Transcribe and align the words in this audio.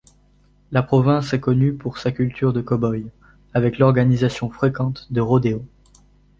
La 0.71 0.81
province 0.81 1.31
est 1.33 1.39
connue 1.39 1.75
pour 1.75 1.99
sa 1.99 2.11
culture 2.11 2.53
de 2.53 2.61
cow-boy, 2.63 3.11
avec 3.53 3.77
l'organisation 3.77 4.49
fréquente 4.49 5.05
de 5.13 5.21
rodéos. 5.21 5.61